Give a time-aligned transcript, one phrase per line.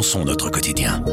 [0.00, 1.04] repensons notre quotidien.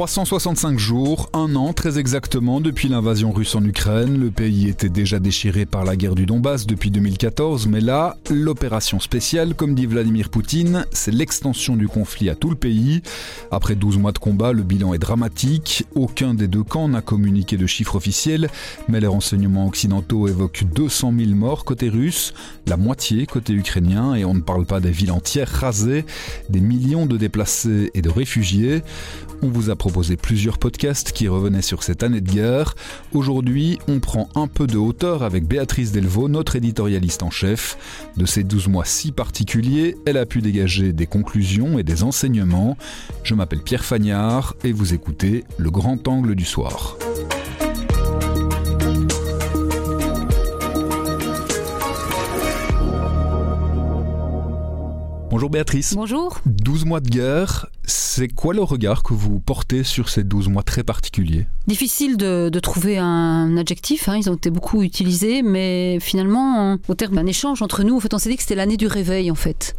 [0.00, 4.18] 365 jours, un an très exactement depuis l'invasion russe en Ukraine.
[4.18, 8.98] Le pays était déjà déchiré par la guerre du Donbass depuis 2014, mais là, l'opération
[8.98, 13.02] spéciale, comme dit Vladimir Poutine, c'est l'extension du conflit à tout le pays.
[13.50, 15.84] Après 12 mois de combat, le bilan est dramatique.
[15.94, 18.48] Aucun des deux camps n'a communiqué de chiffres officiels,
[18.88, 22.32] mais les renseignements occidentaux évoquent 200 000 morts côté russe,
[22.66, 26.06] la moitié côté ukrainien, et on ne parle pas des villes entières rasées,
[26.48, 28.82] des millions de déplacés et de réfugiés.
[29.42, 32.76] On vous a proposé plusieurs podcasts qui revenaient sur cette année de guerre.
[33.12, 37.76] Aujourd'hui, on prend un peu de hauteur avec Béatrice Delvaux, notre éditorialiste en chef.
[38.16, 42.76] De ces 12 mois si particuliers, elle a pu dégager des conclusions et des enseignements.
[43.24, 46.96] Je m'appelle Pierre Fagnard et vous écoutez Le Grand Angle du Soir.
[55.30, 55.94] Bonjour Béatrice.
[55.94, 56.40] Bonjour.
[56.44, 60.62] 12 mois de guerre, c'est quoi le regard que vous portez sur ces 12 mois
[60.62, 61.46] très particuliers?
[61.66, 67.16] Difficile de, trouver un adjectif, hein, ils ont été beaucoup utilisés, mais finalement, au terme
[67.16, 69.34] d'un échange entre nous, en fait, on s'est dit que c'était l'année du réveil, en
[69.34, 69.74] fait.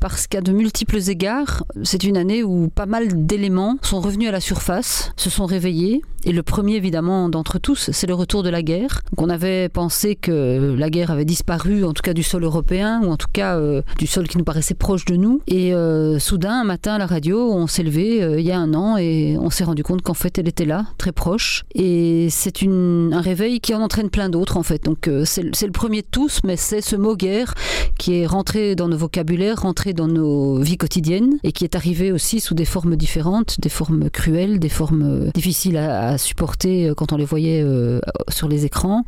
[0.00, 4.32] Parce qu'à de multiples égards, c'est une année où pas mal d'éléments sont revenus à
[4.32, 8.50] la surface, se sont réveillés, et le premier, évidemment, d'entre tous, c'est le retour de
[8.50, 9.02] la guerre.
[9.16, 13.12] On avait pensé que la guerre avait disparu, en tout cas du sol européen, ou
[13.12, 15.40] en tout cas euh, du sol qui nous paraissait proche de nous.
[15.46, 18.58] Et euh, soudain, un matin à la radio, on s'est levé euh, il y a
[18.58, 21.64] un an et on s'est rendu compte qu'en fait, elle était là, très proche.
[21.74, 24.84] Et c'est un réveil qui en entraîne plein d'autres, en fait.
[24.84, 27.54] Donc c'est le premier de tous, mais c'est ce mot guerre
[27.98, 32.12] qui est rentré dans nos vocabulaires, rentré dans nos vies quotidiennes, et qui est arrivé
[32.12, 37.12] aussi sous des formes différentes, des formes cruelles, des formes difficiles à supporter euh, quand
[37.12, 39.04] on les voyait euh, sur les écrans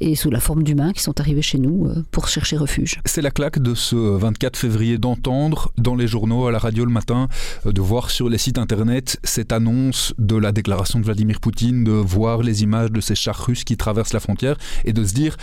[0.00, 3.00] et sous la forme d'humains qui sont arrivés chez nous euh, pour chercher refuge.
[3.04, 6.90] C'est la claque de ce 24 février d'entendre dans les journaux, à la radio le
[6.90, 7.28] matin,
[7.64, 11.90] de voir sur les sites internet cette annonce de la déclaration de Vladimir Poutine, de
[11.90, 14.54] voir les images de ces chars russes qui traversent la frontière
[14.84, 15.36] et de se dire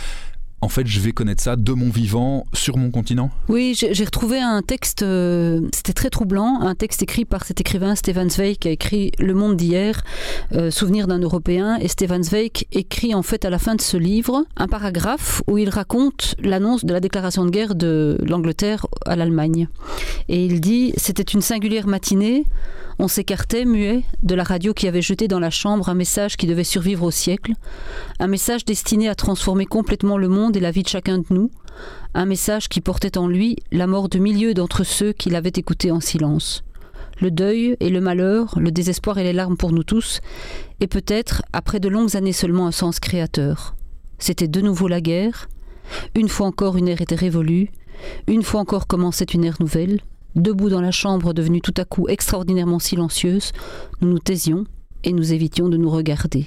[0.60, 3.30] en fait, je vais connaître ça de mon vivant sur mon continent?
[3.48, 7.94] Oui, j'ai retrouvé un texte, euh, c'était très troublant, un texte écrit par cet écrivain
[7.94, 10.02] Stefan Zweig qui a écrit Le monde d'hier,
[10.54, 11.76] euh, Souvenir d'un Européen.
[11.80, 15.58] Et Stefan Zweig écrit en fait à la fin de ce livre un paragraphe où
[15.58, 19.68] il raconte l'annonce de la déclaration de guerre de l'Angleterre à l'Allemagne.
[20.28, 22.44] Et il dit C'était une singulière matinée.
[23.00, 26.48] On s'écartait, muet, de la radio qui avait jeté dans la chambre un message qui
[26.48, 27.52] devait survivre au siècle,
[28.18, 31.50] un message destiné à transformer complètement le monde et la vie de chacun de nous,
[32.14, 35.90] un message qui portait en lui la mort de milieux d'entre ceux qui l'avaient écouté
[35.90, 36.64] en silence.
[37.20, 40.20] Le deuil et le malheur, le désespoir et les larmes pour nous tous,
[40.80, 43.74] et peut-être, après de longues années seulement, un sens créateur.
[44.18, 45.48] C'était de nouveau la guerre,
[46.14, 47.70] une fois encore une ère était révolue,
[48.26, 50.00] une fois encore commençait une ère nouvelle,
[50.38, 53.52] Debout dans la chambre devenue tout à coup extraordinairement silencieuse,
[54.00, 54.64] nous nous taisions
[55.02, 56.46] et nous évitions de nous regarder.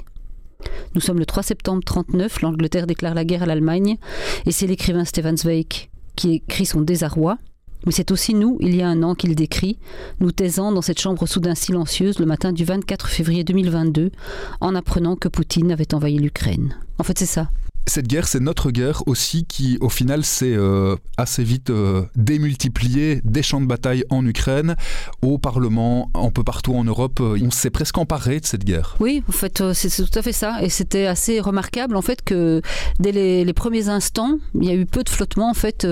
[0.94, 3.98] Nous sommes le 3 septembre 39, l'Angleterre déclare la guerre à l'Allemagne,
[4.46, 7.38] et c'est l'écrivain Stefan Zweig qui écrit son désarroi.
[7.86, 9.80] Mais c'est aussi nous, il y a un an, qu'il décrit,
[10.20, 14.12] nous taisant dans cette chambre soudain silencieuse le matin du 24 février 2022,
[14.60, 16.76] en apprenant que Poutine avait envahi l'Ukraine.
[17.00, 17.50] En fait, c'est ça
[17.88, 23.22] cette guerre, c'est notre guerre aussi qui, au final, s'est euh, assez vite euh, démultipliée
[23.24, 24.76] des champs de bataille en Ukraine,
[25.22, 27.20] au Parlement, un peu partout en Europe.
[27.22, 28.96] Euh, on s'est presque emparé de cette guerre.
[29.00, 30.62] Oui, en fait, c'est tout à fait ça.
[30.62, 32.62] Et c'était assez remarquable, en fait, que
[33.00, 35.50] dès les, premiers instants, il y a eu peu de flottement.
[35.50, 35.86] En fait,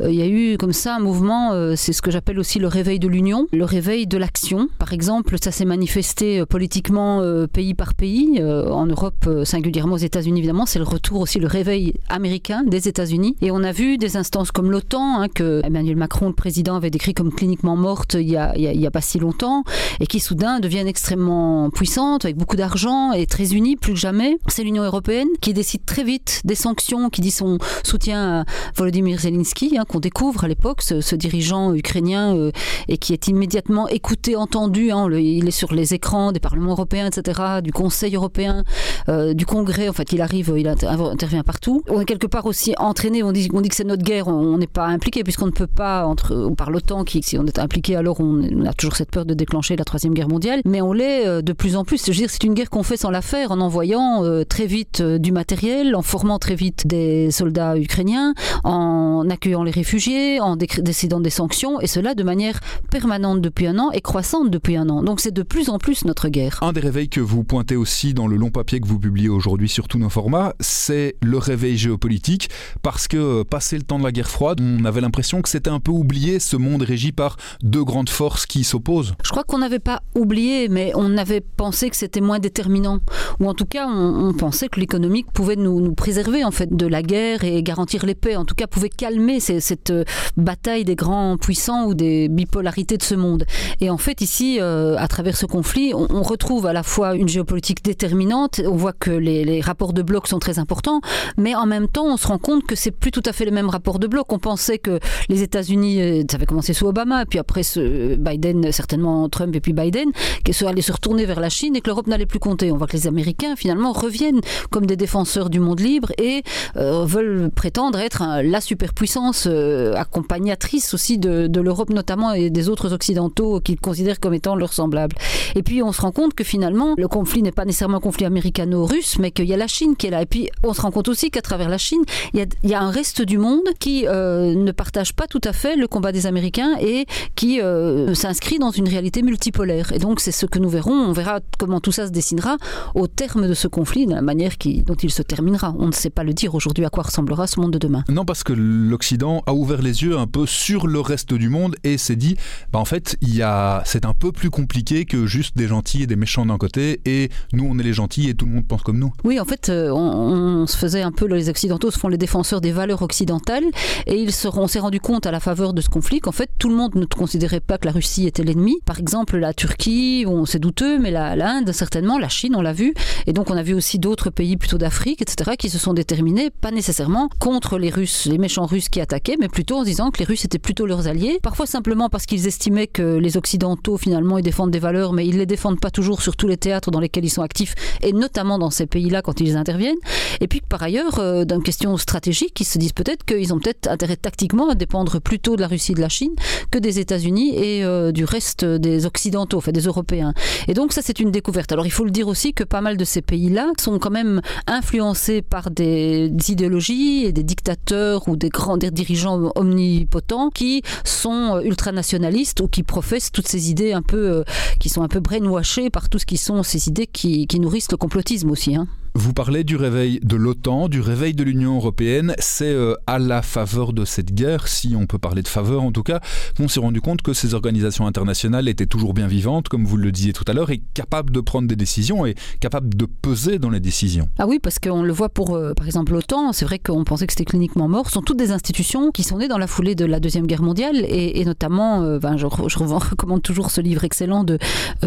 [0.00, 3.00] il y a eu comme ça un mouvement, c'est ce que j'appelle aussi le réveil
[3.00, 4.68] de l'union, le réveil de l'action.
[4.78, 7.20] Par exemple, ça s'est manifesté politiquement
[7.52, 8.40] pays par pays.
[8.42, 13.36] en Europe, singulièrement aux États-Unis, évidemment, c'est le retour aussi le réveil américain des États-Unis.
[13.40, 16.90] Et on a vu des instances comme l'OTAN, hein, que Emmanuel Macron, le président, avait
[16.90, 19.64] décrit comme cliniquement morte il y a, y a, pas si longtemps,
[20.00, 24.38] et qui soudain deviennent extrêmement puissantes, avec beaucoup d'argent et très unies, plus que jamais.
[24.48, 28.44] C'est l'Union européenne qui décide très vite des sanctions, qui dit son soutien à
[28.76, 32.50] Volodymyr Zelensky, hein, qu'on découvre à l'époque, ce, dirigeant ukrainien, euh,
[32.88, 34.90] et qui est immédiatement écouté, entendu.
[34.90, 38.64] Hein, il est sur les écrans des parlements européens, etc., du Conseil européen,
[39.08, 39.88] euh, du Congrès.
[39.88, 40.68] En fait, il arrive, il
[41.12, 41.82] intervient partout.
[41.88, 43.22] On est quelque part aussi entraîné.
[43.22, 44.28] On dit, que c'est notre guerre.
[44.28, 46.34] On n'est pas impliqué puisqu'on ne peut pas entre.
[46.72, 49.84] Autant qui, si on est impliqué, alors on, a toujours cette peur de déclencher la
[49.84, 50.62] troisième guerre mondiale.
[50.64, 52.02] Mais on l'est euh, de plus en plus.
[52.06, 54.64] Je veux dire, c'est une guerre qu'on fait sans la faire, en envoyant euh, très
[54.64, 58.32] vite euh, du matériel, en formant très vite des soldats ukrainiens,
[58.64, 62.60] en accueillant les réfugiés, en décidant des sanctions, et cela de manière
[62.90, 65.02] permanente depuis un an et croissante depuis un an.
[65.02, 66.58] Donc c'est de plus en plus notre guerre.
[66.62, 69.68] Un des réveils que vous pointez aussi dans le long papier que vous publiez aujourd'hui
[69.68, 72.50] sur tous nos formats, c'est le réveil géopolitique,
[72.82, 75.70] parce que euh, passé le temps de la guerre froide, on avait l'impression que c'était
[75.70, 79.14] un peu oublié ce monde régi par deux grandes forces qui s'opposent.
[79.24, 83.00] Je crois qu'on n'avait pas oublié, mais on avait pensé que c'était moins déterminant,
[83.40, 87.02] ou en tout cas on, pensait que l'économique pouvait nous, préserver en fait de la
[87.02, 90.04] guerre et garantir les paix, en tout cas pouvait calmer cette euh,
[90.36, 93.44] bataille des grands puissants ou des bipolarités de ce monde.
[93.80, 97.28] Et en fait ici, euh, à travers ce conflit, on, retrouve à la fois une
[97.28, 100.91] géopolitique déterminante, on voit que les rapports de blocs sont très importants,
[101.36, 103.50] mais en même temps on se rend compte que c'est plus tout à fait les
[103.50, 104.32] mêmes rapports de blocs.
[104.32, 104.98] On pensait que
[105.28, 109.60] les États-Unis, euh, ça avait commencé sous Obama, puis après ce Biden, certainement Trump et
[109.60, 110.10] puis Biden,
[110.44, 112.70] qui allaient se retourner vers la Chine et que l'Europe n'allait plus compter.
[112.70, 114.40] On voit que les Américains finalement reviennent
[114.70, 116.42] comme des défenseurs du monde libre et
[116.76, 122.68] euh, veulent prétendre être la superpuissance euh, accompagnatrice aussi de, de l'Europe notamment et des
[122.68, 125.16] autres occidentaux qu'ils considèrent comme étant leurs semblables.
[125.54, 128.24] Et puis on se rend compte que finalement le conflit n'est pas nécessairement un conflit
[128.24, 130.22] américano-russe, mais qu'il y a la Chine qui est là.
[130.22, 132.02] Et puis on se rend compte aussi qu'à travers la Chine,
[132.34, 135.76] il y, a, un reste du monde qui euh, ne partage pas tout à fait
[135.76, 139.92] le combat des Américains et qui euh, s'inscrit dans une réalité multipolaire.
[139.92, 140.92] Et donc c'est ce que nous verrons.
[140.92, 142.56] On verra comment tout ça se dessinera
[142.94, 144.52] au terme de ce conflit, de la manière
[144.86, 145.74] dont il se terminera.
[145.78, 148.04] On ne sait pas le dire aujourd'hui à quoi ressemblera ce monde de demain.
[148.08, 151.76] Non, parce que l'Occident a ouvert les yeux un peu sur le reste du monde
[151.84, 152.36] et s'est dit,
[152.72, 156.02] bah en fait, il y a, c'est un peu plus compliqué que juste des gentils
[156.04, 158.66] et des méchants d'un côté et nous on est les gentils et tout le monde
[158.66, 159.12] pense comme nous.
[159.24, 162.60] Oui, en fait, euh, on, se faisait un peu, les Occidentaux se font les défenseurs
[162.60, 163.64] des valeurs occidentales
[164.06, 166.50] et ils seront, on s'est rendu compte à la faveur de ce conflit qu'en fait
[166.58, 168.76] tout le monde ne considérait pas que la Russie était l'ennemi.
[168.84, 172.94] Par exemple, la Turquie, on c'est douteux, mais l'Inde certainement, la Chine, on l'a vu,
[173.26, 176.50] et donc on a vu aussi d'autres pays plutôt d'Afrique, etc., qui se sont déterminés
[176.50, 180.18] pas nécessairement contre les Russes, les méchants Russes qui attaquaient, mais plutôt en disant que
[180.18, 184.38] les Russes étaient plutôt leurs alliés, parfois simplement parce qu'ils estimaient que les Occidentaux finalement
[184.38, 187.00] ils défendent des valeurs, mais ils les défendent pas toujours sur tous les théâtres dans
[187.00, 189.96] lesquels ils sont actifs, et notamment dans ces pays-là quand ils interviennent.
[190.40, 193.88] Et puis par ailleurs, euh, d'une question stratégique, ils se disent peut-être qu'ils ont peut-être
[193.88, 196.34] intérêt tactiquement à dépendre plutôt de la Russie et de la Chine
[196.70, 200.34] que des États-Unis et euh, du reste des Occidentaux, enfin des Européens.
[200.68, 201.72] Et donc ça, c'est une découverte.
[201.72, 204.40] Alors il faut le dire aussi que pas mal de ces pays-là sont quand même
[204.66, 211.60] influencés par des idéologies et des dictateurs ou des grands dirigeants omnipotents qui sont euh,
[211.60, 214.44] ultranationalistes ou qui professent toutes ces idées un peu, euh,
[214.78, 217.90] qui sont un peu brainwashées par tout ce qui sont ces idées qui, qui nourrissent
[217.90, 218.76] le complotisme aussi.
[218.76, 218.86] Hein.
[219.14, 222.34] Vous parlez du réveil de l'OTAN, du réveil de l'Union européenne.
[222.38, 225.92] C'est euh, à la faveur de cette guerre, si on peut parler de faveur en
[225.92, 226.20] tout cas,
[226.56, 230.12] qu'on s'est rendu compte que ces organisations internationales étaient toujours bien vivantes, comme vous le
[230.12, 233.68] disiez tout à l'heure, et capables de prendre des décisions et capables de peser dans
[233.68, 234.28] les décisions.
[234.38, 236.54] Ah oui, parce qu'on le voit pour, euh, par exemple, l'OTAN.
[236.54, 238.06] C'est vrai qu'on pensait que c'était cliniquement mort.
[238.06, 240.62] Ce sont toutes des institutions qui sont nées dans la foulée de la Deuxième Guerre
[240.62, 242.78] mondiale, et, notamment, euh, ben, je, je,
[243.10, 244.58] recommande toujours ce livre excellent de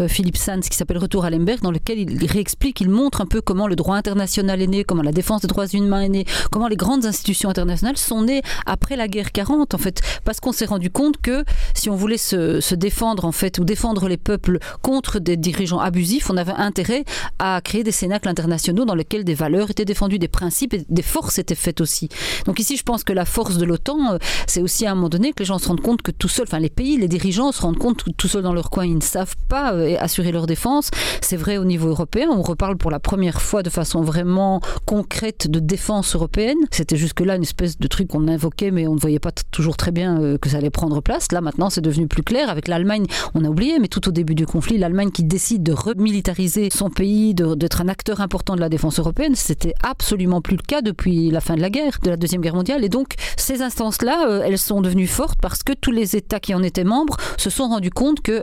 [0.06, 3.40] Philippe Sands qui s'appelle Retour à Lemberg, dans lequel il réexplique, il montre un peu
[3.40, 6.68] comment le droit international est né, comment la défense des droits humains est née, comment
[6.68, 10.66] les grandes institutions internationales sont nées après la guerre 40 en fait, parce qu'on s'est
[10.66, 11.44] rendu compte que
[11.74, 16.30] si on voulait se, défendre en fait ou défendre les peuples contre des dirigeants abusifs,
[16.30, 17.04] on avait intérêt
[17.38, 21.02] à créer des cénacles internationaux dans lesquels des valeurs étaient défendues, des principes et des
[21.02, 22.08] forces étaient faites aussi.
[22.44, 25.08] Donc ici, je pense que la force de l'OTAN, euh, c'est aussi à un moment
[25.08, 27.52] donné que les gens se rendent compte que tout seul, enfin les pays, les dirigeants
[27.52, 30.32] se rendent compte que tout seuls dans leur coin, ils ne savent pas euh, assurer
[30.32, 30.90] leur défense.
[31.20, 35.50] C'est vrai au niveau européen, on reparle pour la première fois de façon vraiment concrète
[35.50, 36.58] de défense européenne.
[36.70, 39.92] C'était jusque-là une espèce de truc qu'on invoquait, mais on ne voyait pas toujours très
[39.92, 41.32] bien euh, que ça allait prendre place.
[41.32, 42.50] Là, maintenant, c'est devenu plus clair.
[42.50, 45.72] Avec l'Allemagne, on a oublié, mais tout au début du conflit, l'Allemagne qui décide de
[45.72, 50.62] remilitariser son pays, d'être un acteur important de la défense européenne, c'était absolument plus le
[50.62, 52.84] cas depuis la fin de la guerre, de la Deuxième Guerre mondiale.
[52.84, 56.54] Et donc, ces instances-là, euh, elles sont devenues fortes parce que tous les États qui
[56.54, 58.42] en étaient membres se sont rendus compte que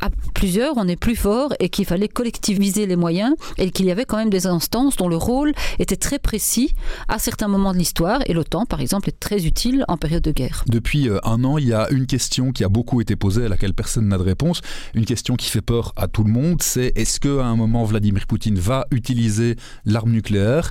[0.00, 3.90] à plusieurs, on est plus fort et qu'il fallait collectiviser les moyens et qu'il y
[3.90, 6.74] avait quand même des instances dont le rôle était très précis
[7.08, 10.32] à certains moments de l'histoire et l'OTAN, par exemple, est très utile en période de
[10.32, 10.64] guerre.
[10.66, 13.48] Depuis euh, un an, il y a une question qui a beaucoup été posée à
[13.48, 14.60] laquelle personne n'a de réponse,
[14.94, 18.26] une question qui fait peur à tout le monde, c'est est-ce qu'à un moment Vladimir
[18.26, 20.70] Poutine va utiliser l'arme nucléaire?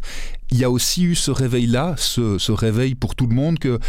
[0.49, 3.79] Il y a aussi eu ce réveil-là, ce, ce réveil pour tout le monde que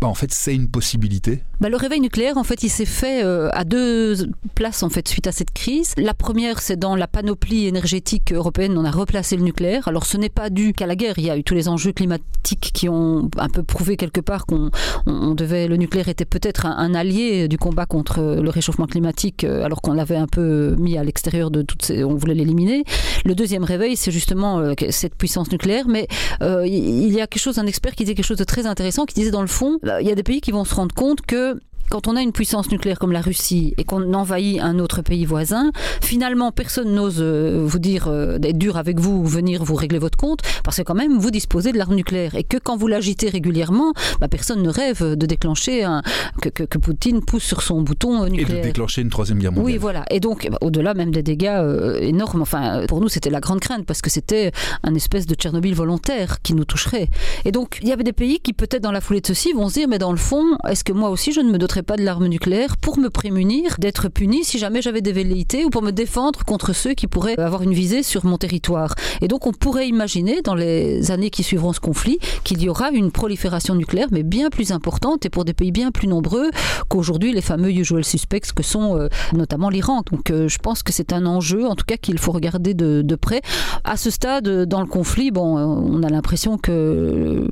[0.00, 3.24] bah, en fait, c'est une possibilité bah, Le réveil nucléaire, en fait, il s'est fait
[3.24, 4.14] euh, à deux
[4.54, 5.92] places en fait, suite à cette crise.
[5.96, 9.88] La première, c'est dans la panoplie énergétique européenne, on a replacé le nucléaire.
[9.88, 11.18] Alors, ce n'est pas dû qu'à la guerre.
[11.18, 14.46] Il y a eu tous les enjeux climatiques qui ont un peu prouvé quelque part
[14.46, 14.70] qu'on
[15.06, 19.64] on devait, le nucléaire était peut-être un, allié du combat contre le réchauffement climatique, euh,
[19.64, 22.84] alors qu'on l'avait un peu mis à l'extérieur de toutes ces, on voulait l'éliminer.
[23.24, 25.86] Le deuxième réveil, c'est justement euh, cette puissance nucléaire.
[25.88, 26.06] Mais
[26.40, 29.14] il y a quelque chose, un expert qui disait quelque chose de très intéressant, qui
[29.14, 31.60] disait dans le fond, il y a des pays qui vont se rendre compte que
[31.90, 35.24] quand on a une puissance nucléaire comme la Russie et qu'on envahit un autre pays
[35.24, 35.70] voisin,
[36.02, 39.98] finalement, personne n'ose euh, vous dire euh, d'être dur avec vous ou venir vous régler
[39.98, 42.34] votre compte, parce que quand même, vous disposez de l'arme nucléaire.
[42.34, 46.02] Et que quand vous l'agitez régulièrement, bah, personne ne rêve de déclencher un,
[46.42, 48.50] que, que, que, Poutine pousse sur son bouton nucléaire.
[48.50, 49.72] Et de déclencher une troisième guerre mondiale.
[49.72, 50.04] Oui, voilà.
[50.10, 53.60] Et donc, bah, au-delà même des dégâts euh, énormes, enfin, pour nous, c'était la grande
[53.60, 54.52] crainte, parce que c'était
[54.82, 57.08] un espèce de Tchernobyl volontaire qui nous toucherait.
[57.44, 59.68] Et donc, il y avait des pays qui, peut-être dans la foulée de ceci, vont
[59.68, 61.96] se dire, mais dans le fond, est-ce que moi aussi, je ne me doterais pas
[61.96, 65.82] de l'arme nucléaire pour me prémunir d'être puni si jamais j'avais des velléités ou pour
[65.82, 68.94] me défendre contre ceux qui pourraient avoir une visée sur mon territoire.
[69.20, 72.90] Et donc on pourrait imaginer dans les années qui suivront ce conflit qu'il y aura
[72.90, 76.50] une prolifération nucléaire mais bien plus importante et pour des pays bien plus nombreux
[76.88, 80.02] qu'aujourd'hui les fameux usual suspects que sont euh, notamment l'Iran.
[80.10, 83.16] Donc euh, je pense que c'est un enjeu en tout cas qu'il faut regarder de,
[83.16, 83.42] près.
[83.84, 87.48] À ce stade dans le conflit, bon, on a l'impression que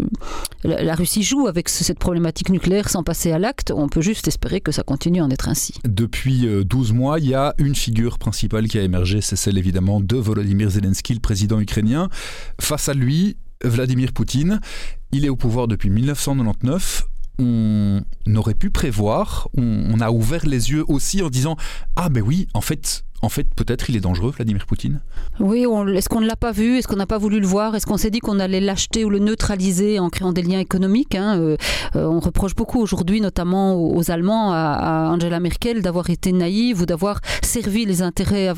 [0.65, 3.73] la Russie joue avec cette problématique nucléaire sans passer à l'acte.
[3.75, 5.75] On peut juste espérer que ça continue à en être ainsi.
[5.85, 10.01] Depuis 12 mois, il y a une figure principale qui a émergé, c'est celle évidemment
[10.01, 12.09] de Volodymyr Zelensky, le président ukrainien.
[12.61, 14.61] Face à lui, Vladimir Poutine,
[15.13, 17.05] il est au pouvoir depuis 1999
[17.39, 18.03] on
[18.35, 21.57] aurait pu prévoir, on, on, a ouvert les yeux aussi en disant
[21.95, 25.01] Ah ben oui, en fait, en fait, peut-être il est dangereux, Vladimir Poutine?
[25.41, 26.79] Oui, est-ce qu'on ne l'a pas vu?
[26.79, 27.75] Est-ce qu'on n'a pas voulu le voir?
[27.75, 31.15] Est-ce qu'on s'est dit qu'on allait l'acheter ou le neutraliser en créant des liens économiques
[31.15, 31.39] hein?
[31.39, 31.57] Euh,
[31.97, 36.87] euh, On reproche beaucoup aujourd'hui, notamment aux, Allemands, à, Angela Merkel, d'avoir été naïve ou
[36.87, 38.53] d'avoir servi les intérêts,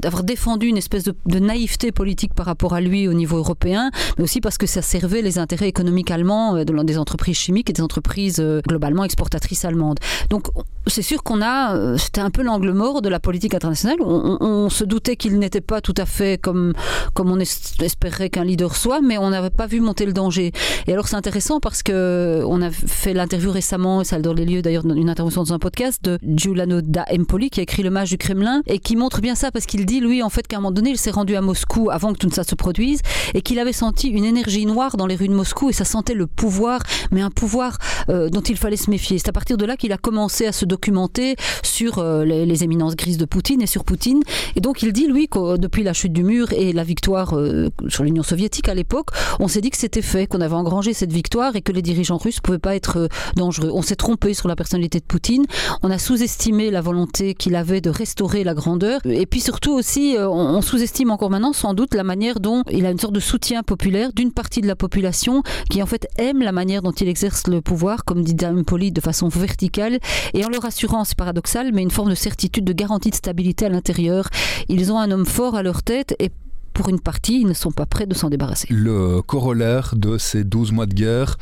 [0.00, 4.24] d'avoir défendu une espèce de, naïveté politique par rapport à lui au niveau européen, mais
[4.24, 7.82] aussi parce que ça servait les intérêts économiques allemands euh, des entreprises chimiques et des
[7.82, 9.98] entreprises euh, globalement exportatrices allemandes.
[10.30, 10.48] Donc,
[10.86, 13.67] c'est sûr qu'on a, c'était un peu l'angle mort de la politique internationale
[14.00, 16.74] on, se doutait qu'il n'était pas tout à fait comme,
[17.14, 20.52] comme on espérait qu'un leader soit, mais on n'avait pas vu monter le danger.
[20.86, 24.62] Et alors c'est intéressant parce que on a fait l'interview récemment, ça dans les lieux
[24.62, 28.10] d'ailleurs une intervention dans un podcast de Giuliano da Empoli qui a écrit Le Mage
[28.10, 30.60] du Kremlin et qui montre bien ça parce qu'il dit lui en fait qu'à un
[30.60, 33.00] moment donné il s'est rendu à Moscou avant que tout ça se produise
[33.34, 36.14] et qu'il avait senti une énergie noire dans les rues de Moscou et ça sentait
[36.14, 39.18] le pouvoir, mais un pouvoir euh, dont il fallait se méfier.
[39.18, 42.96] C'est à partir de là qu'il a commencé à se documenter sur euh, les éminences
[42.96, 44.22] grises de Poutine et sur Poutine.
[44.56, 47.68] Et donc il dit, lui, que depuis la chute du mur et la victoire euh,
[47.88, 49.08] sur l'Union soviétique à l'époque,
[49.40, 52.18] on s'est dit que c'était fait, qu'on avait engrangé cette victoire et que les dirigeants
[52.18, 53.70] russes ne pouvaient pas être euh, dangereux.
[53.72, 55.46] On s'est trompé sur la personnalité de Poutine,
[55.82, 59.00] on a sous-estimé la volonté qu'il avait de restaurer la grandeur.
[59.04, 62.62] Et puis surtout aussi, euh, on, on sous-estime encore maintenant sans doute la manière dont
[62.70, 66.08] il a une sorte de soutien populaire d'une partie de la population qui en fait
[66.18, 69.98] aime la manière dont il exerce le pouvoir, comme dit Dame Poli, de façon verticale,
[70.34, 73.47] et en leur assurant, c'est paradoxal, mais une forme de certitude, de garantie de stabilité
[73.62, 74.28] à l'intérieur.
[74.68, 76.30] Ils ont un homme fort à leur tête et
[76.72, 78.68] pour une partie, ils ne sont pas prêts de s'en débarrasser.
[78.70, 81.36] Le corollaire de ces 12 mois de guerre,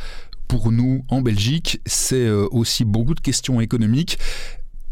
[0.48, 4.18] pour nous en Belgique, c'est aussi beaucoup de questions économiques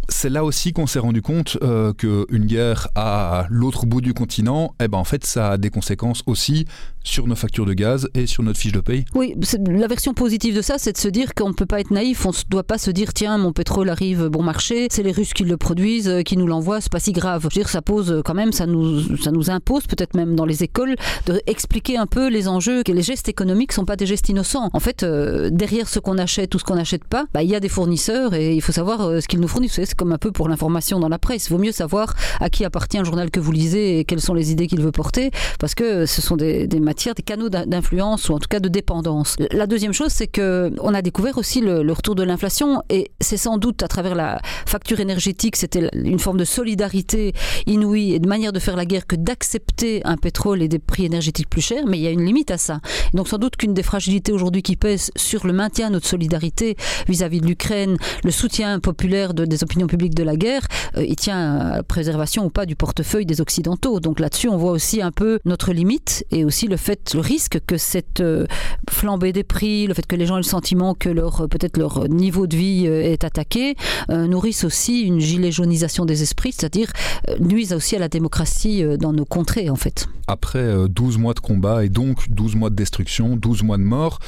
[0.08, 4.74] c'est là aussi qu'on s'est rendu compte euh, qu'une guerre à l'autre bout du continent,
[4.80, 6.66] eh ben en fait, ça a des conséquences aussi
[7.04, 9.04] sur nos factures de gaz et sur notre fiche de paye.
[9.14, 9.34] Oui,
[9.68, 12.26] la version positive de ça, c'est de se dire qu'on ne peut pas être naïf,
[12.26, 15.34] on ne doit pas se dire tiens, mon pétrole arrive bon marché, c'est les Russes
[15.34, 17.42] qui le produisent, euh, qui nous l'envoient, c'est pas si grave.
[17.42, 20.46] Je veux dire, ça pose quand même, ça nous, ça nous impose peut-être même dans
[20.46, 20.96] les écoles
[21.26, 24.70] de expliquer un peu les enjeux, que les gestes économiques sont pas des gestes innocents.
[24.72, 27.54] En fait, euh, derrière ce qu'on achète ou ce qu'on n'achète pas, bah, il y
[27.54, 29.74] a des fournisseurs et il faut savoir euh, ce qu'ils nous fournissent.
[29.74, 31.46] C'est comme un peu pour l'information dans la presse.
[31.46, 34.34] Il vaut mieux savoir à qui appartient un journal que vous lisez et quelles sont
[34.34, 38.28] les idées qu'il veut porter, parce que ce sont des, des matières, des canaux d'influence
[38.28, 39.36] ou en tout cas de dépendance.
[39.50, 43.10] La deuxième chose, c'est que on a découvert aussi le, le retour de l'inflation et
[43.20, 47.32] c'est sans doute à travers la facture énergétique, c'était une forme de solidarité
[47.66, 51.04] inouïe et de manière de faire la guerre que d'accepter un pétrole et des prix
[51.04, 52.80] énergétiques plus chers, mais il y a une limite à ça.
[53.12, 56.76] Donc sans doute qu'une des fragilités aujourd'hui qui pèse sur le maintien de notre solidarité
[57.08, 61.04] vis-à-vis -vis de l'Ukraine, le soutien populaire de, des opinions publiques de la guerre, euh,
[61.04, 64.00] il tient à la préservation ou pas du portefeuille des Occidentaux.
[64.00, 67.58] Donc là-dessus, on voit aussi un peu notre limite et aussi le fait, le risque
[67.66, 68.46] que cette euh,
[68.90, 72.08] flambée des prix, le fait que les gens aient le sentiment que leur peut-être leur
[72.08, 73.74] niveau de vie euh, est attaqué,
[74.10, 76.92] euh, nourrissent aussi une gilet jaunisation des esprits, c'est-à-dire
[77.28, 80.06] euh, nuisent aussi à la démocratie euh, dans nos contrées en fait.
[80.26, 83.82] Après euh, 12 mois de combat et donc 12 mois de destruction, 12 mois de
[83.82, 84.18] mort,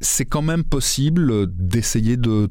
[0.00, 2.50] c'est quand même possible d'essayer de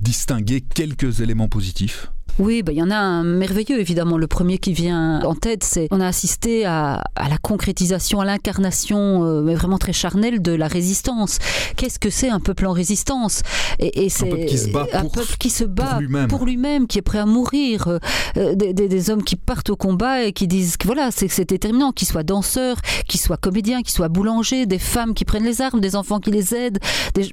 [0.00, 2.12] distinguer quelques éléments positifs?
[2.38, 4.16] Oui, bah, il y en a un merveilleux, évidemment.
[4.16, 9.24] Le premier qui vient en tête, c'est on a assisté à, la concrétisation, à l'incarnation,
[9.24, 11.38] euh, mais vraiment très charnelle de la résistance.
[11.76, 13.42] Qu'est-ce que c'est un peuple en résistance?
[13.80, 16.98] Et, c'est un peuple qui se bat, pour, peuple qui se bat pour lui-même, qui
[16.98, 17.88] est prêt à mourir.
[17.88, 17.98] Euh,
[18.36, 21.92] euh, des, hommes qui partent au combat et qui disent que voilà, c'est c'est déterminant,
[21.92, 25.80] qu'ils soient danseurs, qu'ils soient comédiens, qu'ils soient boulangers, des femmes qui prennent les armes,
[25.80, 26.78] des enfants qui les aident.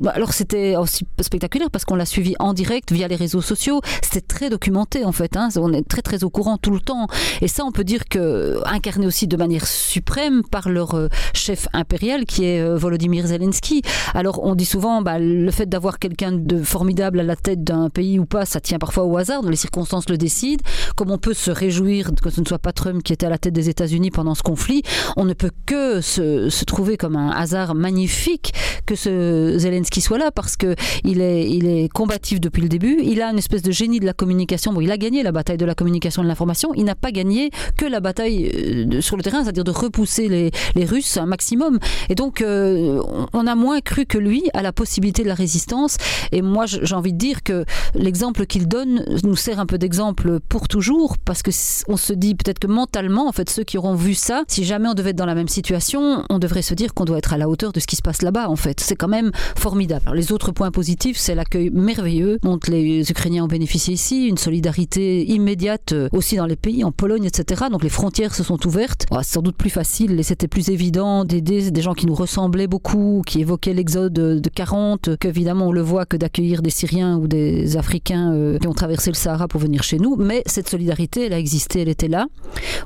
[0.01, 3.81] Bah, alors c'était aussi spectaculaire parce qu'on l'a suivi en direct via les réseaux sociaux.
[4.01, 5.35] C'était très documenté en fait.
[5.37, 5.49] Hein.
[5.57, 7.07] On est très très au courant tout le temps.
[7.41, 11.67] Et ça, on peut dire que incarné aussi de manière suprême par leur euh, chef
[11.73, 13.81] impérial qui est euh, Volodymyr Zelensky.
[14.13, 17.89] Alors on dit souvent, bah, le fait d'avoir quelqu'un de formidable à la tête d'un
[17.89, 19.41] pays ou pas, ça tient parfois au hasard.
[19.43, 20.63] Les circonstances le décident.
[20.95, 23.37] Comme on peut se réjouir que ce ne soit pas Trump qui était à la
[23.37, 24.83] tête des États-Unis pendant ce conflit,
[25.17, 28.53] on ne peut que se, trouver comme un hasard magnifique
[28.85, 32.99] que ce Zelensky soit là parce que il est, combatif depuis le début.
[33.03, 34.73] Il a une espèce de génie de la communication.
[34.85, 36.71] Il a gagné la bataille de la communication et de l'information.
[36.75, 40.85] Il n'a pas gagné que la bataille euh, sur le terrain, c'est-à-dire de repousser les,
[40.85, 41.79] Russes un maximum.
[42.09, 43.01] Et donc, euh,
[43.33, 45.97] on a moins cru que lui à la possibilité de la résistance.
[46.31, 47.65] Et moi, j'ai envie de dire que
[47.95, 51.49] l'exemple qu'il donne nous sert un peu d'exemple pour toujours, parce que
[51.87, 54.87] on se dit peut-être que mentalement, en fait, ceux qui auront vu ça, si jamais
[54.87, 57.37] on devait être dans la même situation, on devrait se dire qu'on doit être à
[57.37, 58.79] la hauteur de ce qui se passe là-bas, en fait.
[58.79, 60.11] C'est quand même formidable.
[60.13, 64.64] Les autres points positifs, c'est l'accueil merveilleux dont les Ukrainiens ont bénéficié ici, une solidarité
[64.67, 67.65] immédiate euh, aussi dans les pays, en Pologne, etc.
[67.71, 69.05] Donc les frontières se sont ouvertes.
[69.21, 72.67] c'est sans doute plus facile et c'était plus évident d'aider des gens qui nous ressemblaient
[72.67, 77.27] beaucoup, qui évoquaient l'exode de 40, qu'évidemment on le voit que d'accueillir des Syriens ou
[77.27, 80.15] des Africains euh, qui ont traversé le Sahara pour venir chez nous.
[80.15, 82.27] Mais cette solidarité, elle a existé, elle était là.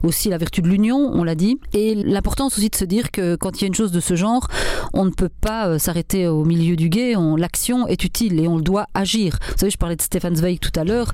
[0.04, 1.60] Aussi la vertu de l'union, on l'a dit.
[1.74, 4.16] Et l'importance aussi de se dire que quand il y a une chose de ce
[4.16, 4.48] genre,
[4.94, 7.14] on ne peut pas euh, s'arrêter au milieu du guet.
[7.38, 9.38] L'action est utile et on doit agir.
[9.50, 11.12] Vous savez, je parlais de Stefan Zweig tout à l'heure.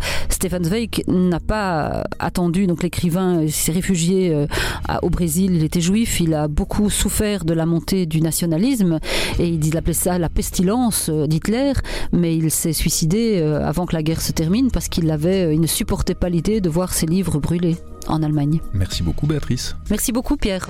[0.55, 4.47] Stefan Zweig n'a pas attendu, donc l'écrivain s'est réfugié euh,
[5.01, 9.00] au Brésil, il était juif, il a beaucoup souffert de la montée du nationalisme
[9.38, 11.74] et il appelait ça la pestilence euh, d'Hitler,
[12.13, 15.59] mais il s'est suicidé euh, avant que la guerre se termine parce qu'il avait, il
[15.59, 17.75] ne supportait pas l'idée de voir ses livres brûlés
[18.07, 18.62] en Allemagne.
[18.74, 19.75] Merci beaucoup Béatrice.
[19.89, 20.69] Merci beaucoup Pierre.